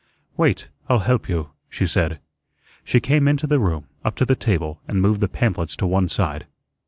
"Wait, 0.35 0.67
I'll 0.89 0.97
help 1.05 1.29
you," 1.29 1.51
she 1.69 1.85
said. 1.85 2.19
She 2.83 2.99
came 2.99 3.27
into 3.27 3.45
the 3.45 3.59
room, 3.59 3.85
up 4.03 4.15
to 4.15 4.25
the 4.25 4.35
table, 4.35 4.81
and 4.87 4.99
moved 4.99 5.21
the 5.21 5.27
pamphlets 5.27 5.75
to 5.75 5.85
one 5.85 6.09
side. 6.09 6.47